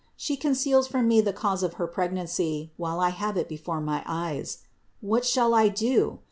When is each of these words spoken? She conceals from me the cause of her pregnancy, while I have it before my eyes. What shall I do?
She 0.17 0.35
conceals 0.35 0.87
from 0.87 1.07
me 1.07 1.21
the 1.21 1.31
cause 1.31 1.61
of 1.61 1.75
her 1.75 1.85
pregnancy, 1.85 2.71
while 2.75 2.99
I 2.99 3.09
have 3.09 3.37
it 3.37 3.47
before 3.47 3.79
my 3.79 4.01
eyes. 4.07 4.63
What 4.99 5.27
shall 5.27 5.53
I 5.53 5.67
do? 5.69 6.17